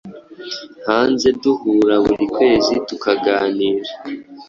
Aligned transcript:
hanze 0.87 1.27
duhura 1.41 1.95
buri 2.05 2.25
kwezi 2.35 2.73
tukaganira 2.87 3.89